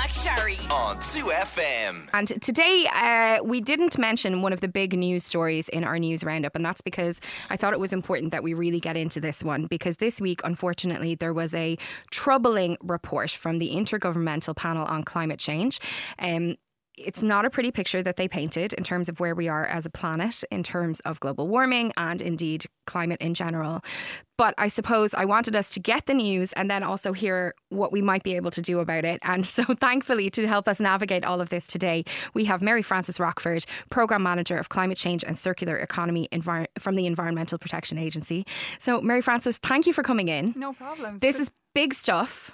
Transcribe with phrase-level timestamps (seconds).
[0.00, 2.08] McSharry on 2FM.
[2.14, 6.24] And today, uh, we didn't mention one of the big news stories in our news
[6.24, 9.44] roundup, and that's because I thought it was important that we really get into this
[9.44, 9.66] one.
[9.66, 11.76] Because this week, unfortunately, there was a
[12.10, 15.80] troubling report from the Intergovernmental Panel on Climate Change.
[16.18, 16.56] Um,
[17.06, 19.86] it's not a pretty picture that they painted in terms of where we are as
[19.86, 23.82] a planet, in terms of global warming and indeed climate in general.
[24.36, 27.92] But I suppose I wanted us to get the news and then also hear what
[27.92, 29.20] we might be able to do about it.
[29.22, 33.20] And so, thankfully, to help us navigate all of this today, we have Mary Frances
[33.20, 38.46] Rochford, Programme Manager of Climate Change and Circular Economy Envir- from the Environmental Protection Agency.
[38.78, 40.54] So, Mary Frances, thank you for coming in.
[40.56, 41.18] No problem.
[41.18, 42.50] This is big stuff.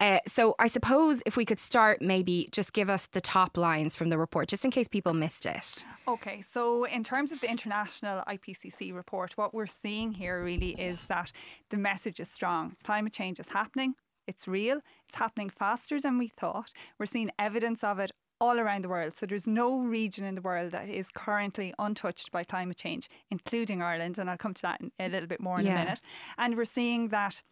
[0.00, 3.94] Uh, so I suppose if we could start, maybe just give us the top lines
[3.94, 5.84] from the report, just in case people missed it.
[6.08, 11.02] Okay, so in terms of the international IPCC report, what we're seeing here really is
[11.08, 11.32] that
[11.68, 12.76] the message is strong.
[12.82, 13.94] Climate change is happening.
[14.26, 14.80] It's real.
[15.08, 16.70] It's happening faster than we thought.
[16.98, 19.14] We're seeing evidence of it all around the world.
[19.14, 23.82] So there's no region in the world that is currently untouched by climate change, including
[23.82, 24.16] Ireland.
[24.16, 25.74] And I'll come to that in a little bit more in Yeah.
[25.74, 26.00] a minute.
[26.38, 27.42] And we're seeing that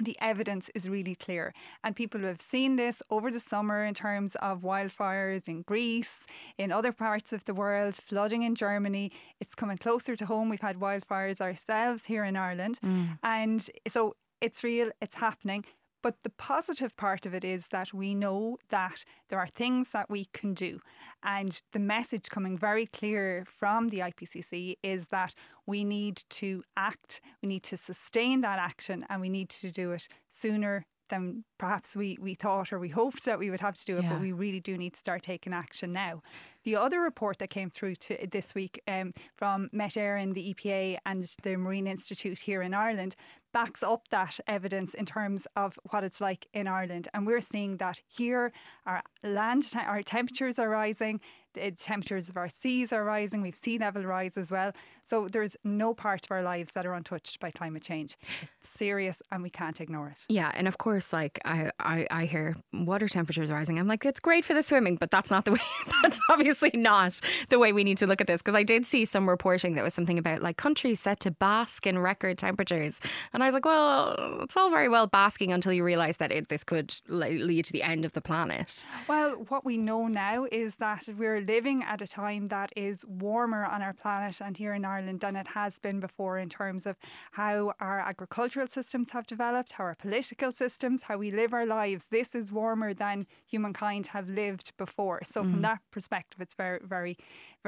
[0.00, 1.54] the evidence is really clear.
[1.84, 6.14] And people have seen this over the summer in terms of wildfires in Greece,
[6.58, 9.12] in other parts of the world, flooding in Germany.
[9.40, 10.48] It's coming closer to home.
[10.48, 12.78] We've had wildfires ourselves here in Ireland.
[12.84, 13.18] Mm.
[13.22, 15.64] And so it's real, it's happening.
[16.02, 20.10] But the positive part of it is that we know that there are things that
[20.10, 20.80] we can do.
[21.22, 27.20] And the message coming very clear from the IPCC is that we need to act,
[27.40, 31.94] we need to sustain that action, and we need to do it sooner than perhaps
[31.94, 34.14] we, we thought or we hoped that we would have to do it, Yeah.
[34.14, 36.22] but we really do need to start taking action now.
[36.64, 40.98] The other report that came through to this week um, from Met Éireann, the EPA,
[41.04, 43.14] and the Marine Institute here in Ireland
[43.52, 47.08] backs up that evidence in terms of what it's like in Ireland.
[47.12, 48.50] And we're seeing that here
[48.86, 51.20] our land, our temperatures are rising,
[51.54, 54.72] the temperatures of our seas are rising, we've sea level rise as well.
[55.04, 58.16] So there's no part of our lives that are untouched by climate change.
[58.40, 60.18] It's serious and we can't ignore it.
[60.28, 63.78] Yeah, and of course, like I, I, I hear water temperatures rising.
[63.78, 65.60] I'm like, it's great for the swimming, but that's not the way.
[66.02, 67.20] That's obviously not
[67.50, 68.40] the way we need to look at this.
[68.40, 71.86] Because I did see some reporting that was something about like countries set to bask
[71.86, 73.00] in record temperatures,
[73.32, 76.48] and I was like, well, it's all very well basking until you realise that it,
[76.48, 78.86] this could lead to the end of the planet.
[79.08, 83.64] Well, what we know now is that we're living at a time that is warmer
[83.64, 86.96] on our planet and here in Ireland than it has been before in terms of
[87.32, 92.04] how our agricultural systems have developed, how our political systems, how we live our lives.
[92.10, 95.20] This is warmer than humankind have lived before.
[95.24, 97.18] So from that perspective, it's very, very,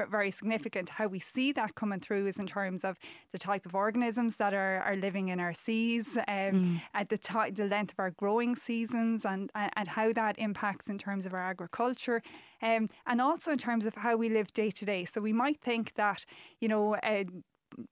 [0.09, 0.89] very significant.
[0.89, 2.97] How we see that coming through is in terms of
[3.31, 7.51] the type of organisms that are, are living in our seas, um, at the ti
[7.51, 11.33] the length of our growing seasons, and, and and how that impacts in terms of
[11.33, 12.21] our agriculture,
[12.61, 15.05] um, and also in terms of how we live day to day.
[15.05, 16.25] So we might think that
[16.59, 16.95] you know.
[16.95, 17.25] Uh,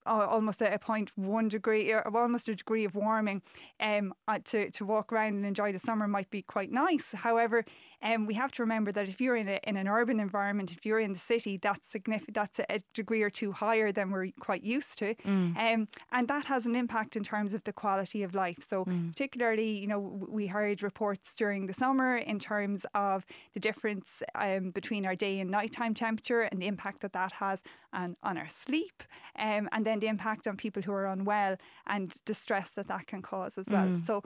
[0.05, 3.41] almost a, a point one degree, or almost a degree of warming,
[3.79, 7.11] um, uh, to to walk around and enjoy the summer might be quite nice.
[7.13, 7.65] However,
[8.01, 10.85] um, we have to remember that if you're in a, in an urban environment, if
[10.85, 12.35] you're in the city, that's significant.
[12.35, 15.15] That's a, a degree or two higher than we're quite used to,
[15.57, 18.57] um, and that has an impact in terms of the quality of life.
[18.67, 24.21] So, particularly, you know, we heard reports during the summer in terms of the difference
[24.35, 27.61] um, between our day and nighttime temperature and the impact that that has
[27.93, 29.03] on, on our sleep,
[29.37, 31.55] um, and then the impact on people who are unwell
[31.87, 33.95] and the stress that that can cause as well.
[34.05, 34.23] So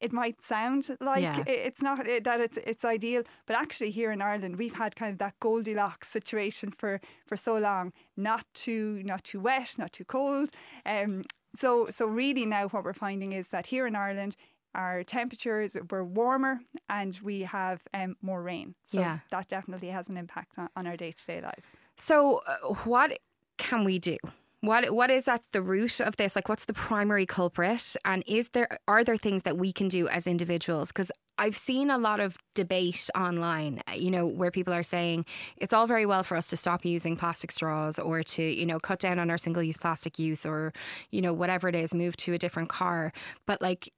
[0.00, 1.42] it might sound like Yeah.
[1.46, 5.12] it's not i- that it's it's ideal, but actually here in Ireland we've had kind
[5.12, 7.92] of that Goldilocks situation for for so long.
[8.16, 10.48] Not too not too wet, not too cold.
[10.86, 11.24] Um,
[11.56, 14.36] so so really now what we're finding is that here in Ireland.
[14.74, 18.74] Our temperatures were warmer and we have um, more rain.
[18.84, 19.18] So Yeah.
[19.30, 21.66] that definitely has an impact on, on our day to day lives.
[21.96, 23.18] So, uh, what
[23.56, 24.18] can we do?
[24.60, 26.34] What what is at the root of this?
[26.34, 27.96] Like, what's the primary culprit?
[28.04, 30.88] And is there are there things that we can do as individuals?
[30.88, 35.24] Because I've seen a lot of debate online, you know, where people are saying
[35.56, 38.80] it's all very well for us to stop using plastic straws or to, you know,
[38.80, 40.72] cut down on our single use plastic use or,
[41.12, 43.12] you know, whatever it is, move to a different car.
[43.46, 43.92] But like,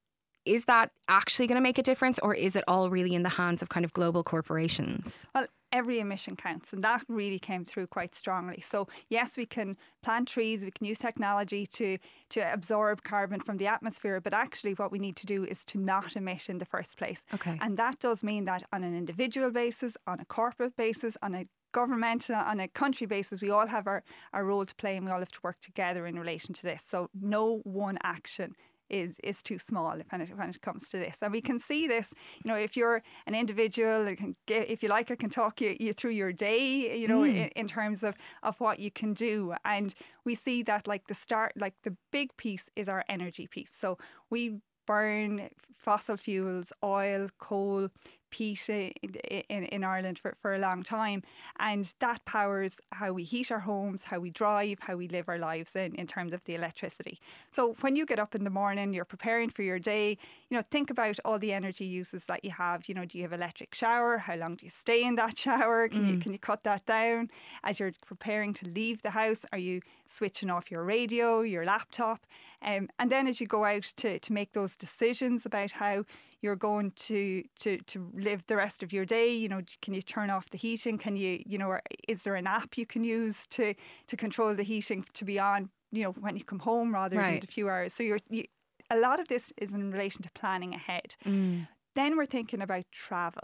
[0.50, 3.28] is that actually going to make a difference or is it all really in the
[3.28, 5.24] hands of kind of global corporations?
[5.32, 8.60] Well, every emission counts, and that really came through quite strongly.
[8.68, 11.98] So, yes, we can plant trees, we can use technology to,
[12.30, 15.78] to absorb carbon from the atmosphere, but actually, what we need to do is to
[15.78, 17.22] not emit in the first place.
[17.32, 17.56] Okay.
[17.60, 21.46] And that does mean that on an individual basis, on a corporate basis, on a
[21.72, 24.02] governmental, on a country basis, we all have our,
[24.32, 26.82] our role to play and we all have to work together in relation to this.
[26.88, 28.56] So, no one action
[28.90, 31.16] is is too small when it, when it comes to this.
[31.22, 32.08] And we can see this,
[32.44, 34.14] you know, if you're an individual,
[34.48, 37.30] if you like, I can talk you, you through your day, you know, mm.
[37.30, 39.54] in, in terms of, of what you can do.
[39.64, 39.94] And
[40.24, 43.70] we see that like the start, like the big piece is our energy piece.
[43.80, 43.98] So
[44.30, 45.48] we burn
[45.78, 47.88] fossil fuels, oil, coal,
[48.30, 51.22] peat in, in Ireland for, for a long time.
[51.58, 55.38] And that powers how we heat our homes, how we drive, how we live our
[55.38, 57.20] lives in, in terms of the electricity.
[57.52, 60.18] So when you get up in the morning, you're preparing for your day,
[60.48, 62.88] you know, think about all the energy uses that you have.
[62.88, 64.18] You know, do you have electric shower?
[64.18, 65.88] How long do you stay in that shower?
[65.88, 66.10] Can mm.
[66.10, 67.30] you can you cut that down?
[67.64, 72.26] As you're preparing to leave the house, are you switching off your radio, your laptop?
[72.62, 76.04] Um, and then as you go out to, to make those decisions about how
[76.42, 80.02] you're going to, to to live the rest of your day, you know, can you
[80.02, 80.98] turn off the heating?
[80.98, 81.78] Can you, you know,
[82.08, 83.74] is there an app you can use to
[84.06, 87.40] to control the heating to be on, you know, when you come home rather right.
[87.40, 87.94] than a few hours?
[87.94, 88.44] So you're you,
[88.90, 91.16] a lot of this is in relation to planning ahead.
[91.24, 91.68] Mm.
[91.94, 93.42] Then we're thinking about travel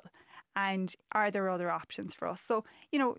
[0.57, 2.41] and are there other options for us?
[2.41, 3.17] So, you know,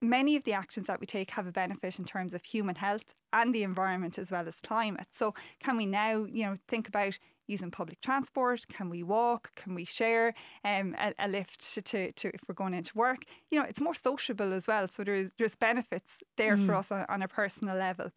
[0.00, 3.14] many of the actions that we take have a benefit in terms of human health
[3.32, 5.08] and the environment as well as climate.
[5.12, 8.66] So, can we now, you know, think about using public transport?
[8.68, 9.54] Can we walk?
[9.54, 13.24] Can we share um, a, a lift to, to, to, if we're going into work?
[13.50, 14.88] You know, it's more sociable as well.
[14.88, 16.66] So there's there's benefits there mm.
[16.66, 18.10] for us on, on a personal level.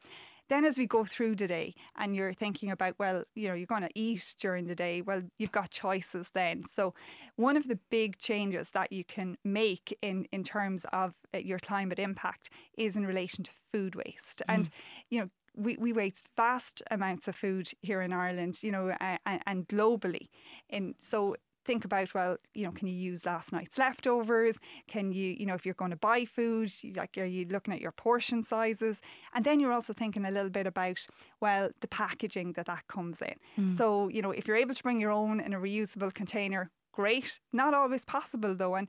[0.49, 3.67] Then, as we go through the day and you're thinking about, well, you know, you're
[3.67, 6.63] going to eat during the day, well, you've got choices then.
[6.71, 6.93] So,
[7.35, 11.59] one of the big changes that you can make in, in terms of uh, your
[11.59, 14.41] climate impact is in relation to food waste.
[14.47, 14.55] Mm.
[14.55, 14.69] And,
[15.09, 19.17] you know, we, we waste vast amounts of food here in Ireland, you know, uh,
[19.25, 20.29] and globally.
[20.69, 24.55] And so think about well you know can you use last night's leftovers?
[24.87, 27.81] Can you you know if you're going to buy food like are you looking at
[27.81, 29.01] your portion sizes?
[29.35, 31.05] And then you're also thinking a little bit about
[31.41, 33.35] well the packaging that that comes in.
[33.59, 33.77] Mm.
[33.77, 37.39] so you know if you're able to bring your own in a reusable container great.
[37.53, 38.75] Not always possible though.
[38.75, 38.87] And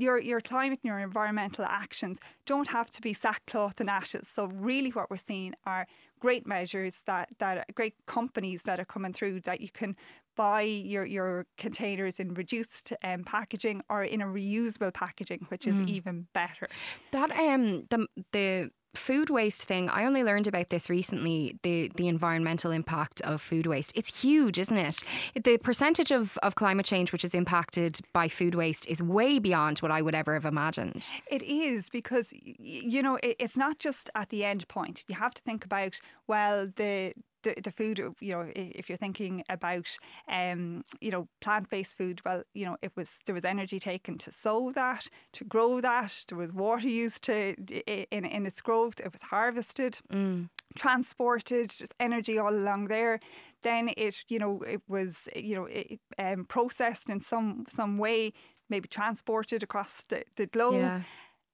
[0.00, 4.28] your your climate and your environmental actions don't have to be sackcloth and ashes.
[4.32, 5.86] So really, what we're seeing are
[6.20, 9.96] great measures that that great companies that are coming through that you can
[10.36, 15.74] buy your your containers in reduced um, packaging or in a reusable packaging, which is
[15.74, 15.88] mm.
[15.88, 16.68] even better.
[17.12, 22.08] That um the the food waste thing, I only learned about this recently the, the
[22.08, 23.92] environmental impact of food waste.
[23.94, 24.98] It's huge, isn't it?
[25.42, 29.78] The percentage of, of climate change which is impacted by food waste is way beyond
[29.78, 31.08] what I would ever have imagined.
[31.30, 35.04] It is because, you know, it's not just at the end point.
[35.08, 39.42] You have to think about, well, the, the, the food, you know, if you're thinking
[39.48, 39.88] about,
[40.28, 44.32] um, you know, plant-based food, well, you know, it was there was energy taken to
[44.32, 46.24] sow that, to grow that.
[46.28, 47.54] There was water used to
[48.10, 49.00] in in its growth.
[49.00, 50.48] It was harvested, mm.
[50.76, 53.20] transported, just energy all along there.
[53.62, 58.32] Then it, you know, it was, you know, it, um, processed in some some way,
[58.68, 60.74] maybe transported across the, the globe.
[60.74, 61.02] Yeah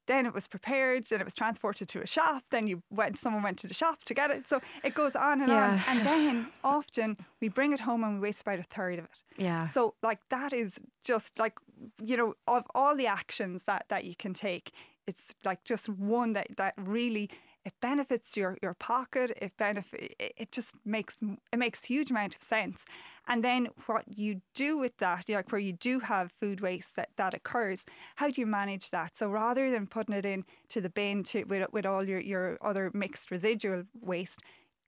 [0.07, 3.43] then it was prepared, then it was transported to a shop, then you went someone
[3.43, 4.49] went to the shop to get it.
[4.49, 5.73] So it goes on and yeah.
[5.73, 5.81] on.
[5.89, 9.19] And then often we bring it home and we waste about a third of it.
[9.39, 9.69] Yeah.
[9.69, 11.55] So like that is just like
[12.03, 14.73] you know, of all the actions that that you can take,
[15.07, 17.31] it's like just one that that really
[17.67, 21.17] it benefits your your pocket it benefit it just makes
[21.53, 22.85] it makes huge amount of sense.
[23.29, 27.09] And then what you do with that like where you do have food waste that
[27.17, 27.85] that occurs
[28.15, 29.19] how do you manage that?
[29.19, 32.57] So rather than putting it in to the bin to with, with all your your
[32.63, 34.41] other mixed residual waste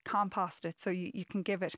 [0.08, 1.74] compost it so you, you can give it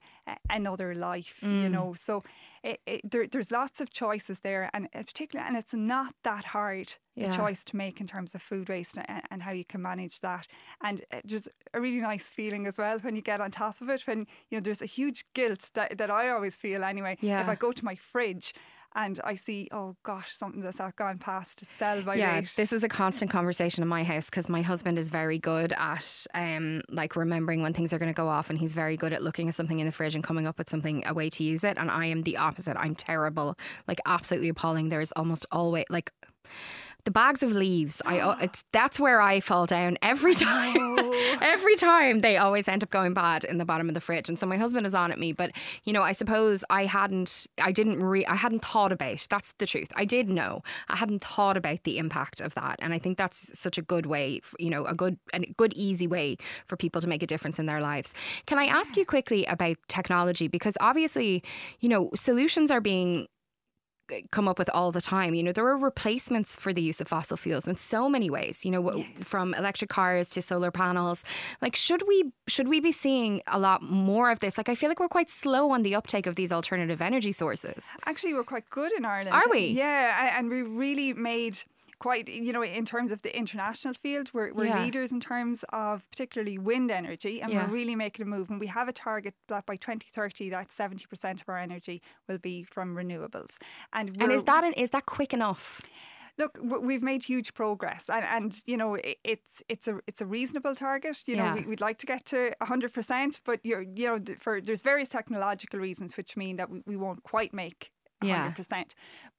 [0.48, 1.62] another life mm.
[1.64, 2.22] you know so
[2.62, 6.94] it, it, there, there's lots of choices there and particularly and it's not that hard
[7.16, 7.32] yeah.
[7.32, 10.20] a choice to make in terms of food waste and, and how you can manage
[10.20, 10.46] that
[10.80, 14.02] and there's a really nice feeling as well when you get on top of it
[14.02, 17.42] when you know there's a huge guilt that, that I always feel anyway yeah.
[17.42, 18.54] if I go to my fridge
[18.94, 22.52] and I see, oh gosh, something that's gone past its sell by yeah, date.
[22.56, 26.26] this is a constant conversation in my house because my husband is very good at
[26.34, 29.22] um, like remembering when things are going to go off, and he's very good at
[29.22, 31.62] looking at something in the fridge and coming up with something a way to use
[31.62, 31.76] it.
[31.78, 32.76] And I am the opposite.
[32.76, 33.56] I'm terrible,
[33.86, 34.88] like absolutely appalling.
[34.88, 36.12] There's almost always like
[37.04, 38.02] the bags of leaves.
[38.04, 40.98] I it's that's where I fall down every time.
[41.40, 44.38] every time they always end up going bad in the bottom of the fridge, and
[44.38, 45.32] so my husband is on at me.
[45.32, 45.52] But
[45.84, 49.26] you know, I suppose I hadn't, I didn't, re- I hadn't thought about.
[49.28, 49.88] That's the truth.
[49.96, 50.62] I did know.
[50.88, 54.06] I hadn't thought about the impact of that, and I think that's such a good
[54.06, 57.26] way, for, you know, a good, a good easy way for people to make a
[57.26, 58.14] difference in their lives.
[58.46, 61.42] Can I ask you quickly about technology because obviously,
[61.80, 63.26] you know, solutions are being
[64.30, 65.34] come up with all the time.
[65.34, 68.64] You know, there are replacements for the use of fossil fuels in so many ways.
[68.64, 69.06] You know, yes.
[69.20, 71.24] from electric cars to solar panels.
[71.60, 74.58] Like, should we should we be seeing a lot more of this?
[74.58, 77.86] Like, I feel like we're quite slow on the uptake of these alternative energy sources.
[78.06, 79.34] Actually, we're quite good in Ireland.
[79.34, 79.66] Are we?
[79.68, 81.58] Yeah, and we really made
[82.00, 84.82] quite, you know, in terms of the international field, we're, we're yeah.
[84.82, 87.66] leaders in terms of particularly wind energy, and yeah.
[87.66, 88.50] we're really making a move.
[88.50, 92.64] And we have a target that by 2030, that 70% of our energy will be
[92.64, 93.58] from renewables.
[93.92, 95.80] And, and is that an, is that quick enough?
[96.38, 100.74] look, we've made huge progress, and, and you know it's it's a it's a reasonable
[100.74, 101.18] target.
[101.26, 101.54] You know, yeah.
[101.56, 105.10] we, would like to get to hundred percent, but you're you know for there's various
[105.10, 108.68] technological reasons which mean that we, we won't quite make 100%.
[108.70, 108.84] Yeah.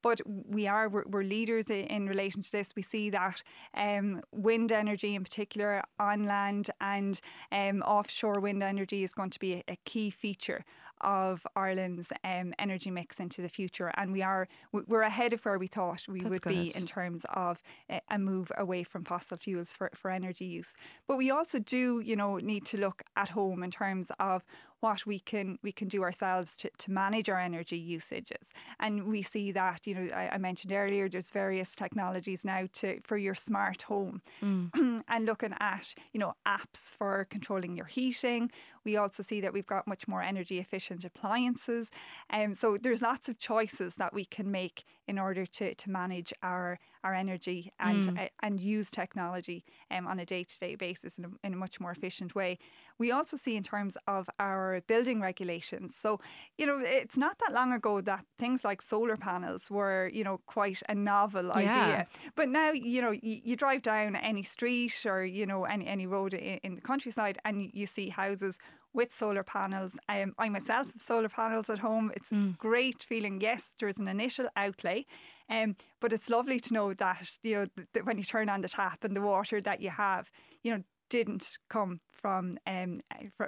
[0.01, 2.71] But we are, we're, we're leaders in, in, relation to this.
[2.75, 3.43] We see that
[3.75, 7.19] um, wind energy in particular on land and
[7.51, 10.65] um, offshore wind energy is going to be a, a key feature
[11.01, 15.57] of Ireland's um, energy mix into the future, and we are we're ahead of where
[15.57, 16.49] we thought we That's would good.
[16.49, 17.61] be in terms of
[18.09, 20.73] a move away from fossil fuels for, for energy use.
[21.07, 24.43] But we also do, you know, need to look at home in terms of
[24.81, 28.49] what we can we can do ourselves to, to manage our energy usages.
[28.79, 32.99] And we see that, you know, I, I mentioned earlier, there's various technologies now to
[33.03, 35.03] for your smart home mm.
[35.07, 38.51] and looking at, you know, apps for controlling your heating.
[38.83, 41.89] We also see that we've got much more energy efficient appliances.
[42.29, 45.89] And um, so there's lots of choices that we can make in order to, to
[45.89, 48.23] manage our, our energy and mm.
[48.23, 49.59] uh, and use technology
[49.93, 52.57] um, on a day to day basis in a, in a much more efficient way.
[52.97, 55.97] We also see in terms of our building regulations.
[56.01, 56.21] So,
[56.57, 60.39] you know, it's not that long ago that things like solar panels were, you know,
[60.45, 61.59] quite a novel yeah.
[61.59, 62.07] idea.
[62.35, 66.07] But now, you know, you, you, drive down any street or, you know, any, any
[66.07, 68.57] road in, in the countryside and you see houses
[68.93, 69.93] with solar panels.
[70.09, 72.11] Um, I myself have solar panels at home.
[72.15, 72.57] It's mm.
[72.57, 73.41] great feeling.
[73.41, 75.05] Yes, there's an initial outlay,
[75.49, 78.69] um, but it's lovely to know that you know that when you turn on the
[78.69, 80.31] tap and the water that you have,
[80.63, 83.01] you know, didn't come from um,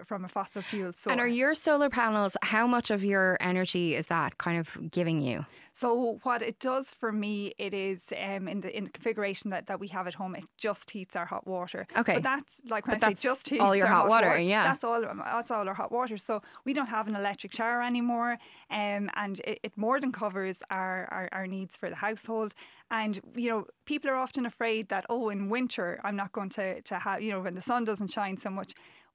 [0.05, 1.11] from a fossil fuel source.
[1.11, 2.35] And are your solar panels?
[2.41, 5.45] How much of your energy is that kind of giving you?
[5.75, 9.65] So what it does for me, it is um, in the in the configuration that,
[9.65, 10.35] that we have at home.
[10.35, 11.87] It just heats our hot water.
[11.97, 14.27] Okay, but that's like when but I say just heats all your hot, hot water,
[14.27, 15.01] water, Yeah, that's all.
[15.01, 16.17] That's all our hot water.
[16.17, 18.37] So we don't have an electric shower anymore,
[18.69, 22.53] um, and it, it more than covers our, our our needs for the household.
[22.91, 26.81] And you know, people are often afraid that oh, in winter I'm not going to
[26.81, 28.62] to have you know when the sun doesn't shine so much.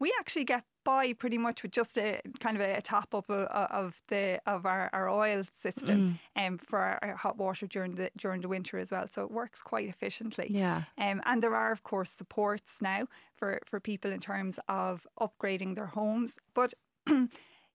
[0.00, 3.46] We actually get by pretty much with just a kind of a, top up of,
[3.46, 6.46] of, the of our, our oil system mm.
[6.46, 9.06] um, for our, our, hot water during the during the winter as well.
[9.08, 10.46] So it works quite efficiently.
[10.50, 10.84] Yeah.
[10.96, 15.74] Um, and there are of course supports now for for people in terms of upgrading
[15.74, 16.74] their homes, but
[17.08, 17.28] you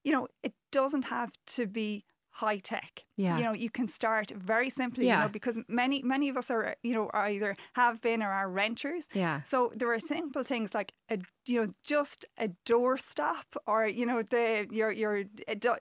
[0.05, 3.03] know it doesn't have to be high tech.
[3.15, 3.37] Yeah.
[3.37, 5.19] You know, you can start very simply, yeah.
[5.19, 8.49] you know, because many many of us are, you know, either have been or are
[8.49, 9.05] renters.
[9.13, 9.41] Yeah.
[9.43, 14.05] So there are simple things like a you know just a door stop or you
[14.05, 15.23] know the your your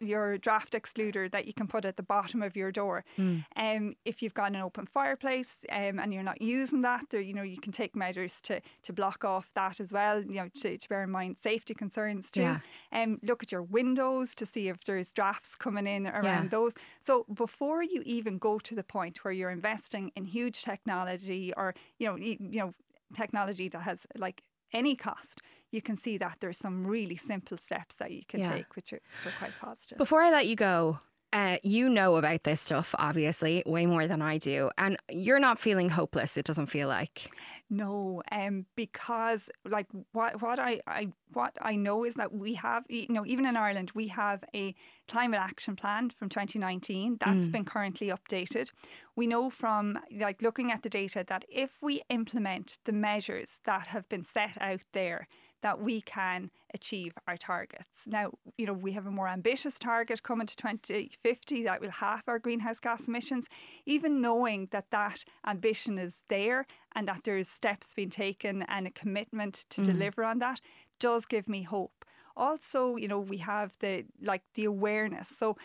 [0.00, 3.04] your draft excluder that you can put at the bottom of your door.
[3.16, 3.44] Mm.
[3.56, 7.32] Um if you've got an open fireplace um, and you're not using that, there you
[7.32, 10.76] know you can take measures to to block off that as well, you know, to,
[10.76, 12.40] to bear in mind safety concerns too.
[12.40, 12.58] Yeah.
[12.90, 16.48] And um, look at your windows to see if there's drafts coming in around yeah.
[16.48, 16.72] those.
[17.00, 21.74] So before you even go to the point where you're investing in huge technology or
[21.98, 22.74] you know you, you know
[23.14, 27.96] technology that has like any cost, you can see that there's some really simple steps
[27.96, 28.54] that you can yeah.
[28.54, 29.98] take, which are, which are quite positive.
[29.98, 30.98] Before I let you go,
[31.32, 34.70] uh, you know about this stuff, obviously, way more than I do.
[34.76, 37.30] And you're not feeling hopeless, it doesn't feel like.
[37.70, 42.84] No, um, because like what what I, I what I know is that we have
[42.90, 44.74] you know even in Ireland we have a
[45.08, 47.50] climate action plan from 2019 that's mm.
[47.52, 48.70] been currently updated.
[49.16, 53.86] We know from like looking at the data that if we implement the measures that
[53.86, 55.26] have been set out there,
[55.62, 57.86] that we can achieve our targets.
[58.06, 62.22] Now, you know, we have a more ambitious target coming to 2050 that will halve
[62.26, 63.46] our greenhouse gas emissions.
[63.86, 68.90] Even knowing that that ambition is there and that there's steps being taken and a
[68.90, 69.84] commitment to mm.
[69.84, 70.60] deliver on that
[70.98, 72.01] does give me hope.
[72.36, 75.28] Also, you know, we have the like the awareness.
[75.28, 75.56] So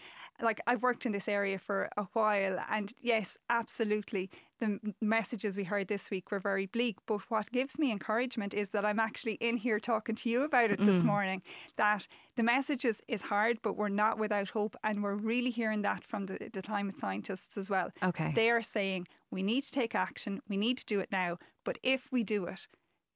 [0.41, 5.63] like I've worked in this area for a while, and yes, absolutely, the messages we
[5.63, 6.97] heard this week were very bleak.
[7.07, 10.71] But what gives me encouragement is that I'm actually in here talking to you about
[10.71, 10.86] it mm.
[10.86, 11.41] this morning.
[11.77, 16.03] That the messages is hard, but we're not without hope, and we're really hearing that
[16.03, 17.91] from the, the climate scientists as well.
[18.03, 21.38] Okay, they are saying we need to take action, we need to do it now.
[21.65, 22.67] But if we do it,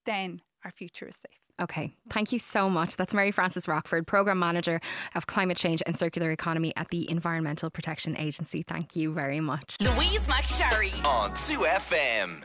[0.05, 1.40] then our future is safe.
[1.61, 2.95] Okay, thank you so much.
[2.95, 4.81] That's Mary Frances Rochford, Programme Manager
[5.15, 8.63] of Climate Change and Circular Economy at the Environmental Protection Agency.
[8.63, 9.77] Thank you very much.
[9.79, 12.43] Louise McSharry on 2FM.